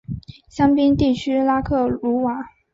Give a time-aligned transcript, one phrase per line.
[0.49, 2.35] 香槟地区拉克鲁瓦。